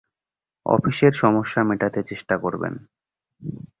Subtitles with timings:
[0.65, 2.73] অফিসের সমস্যা মেটাতে চেষ্টা করবেন।